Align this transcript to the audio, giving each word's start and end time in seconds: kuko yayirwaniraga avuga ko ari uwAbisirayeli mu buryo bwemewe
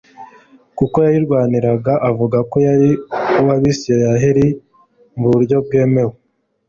kuko 0.77 0.97
yayirwaniraga 1.05 1.93
avuga 2.09 2.37
ko 2.51 2.55
ari 2.73 2.91
uwAbisirayeli 3.39 4.47
mu 5.19 5.27
buryo 5.33 5.57
bwemewe 5.65 6.13